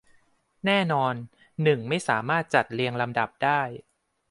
[0.65, 1.13] แน่นอน
[1.63, 3.61] หนึ่งไม่สามารถจัดเรียงลำดับได้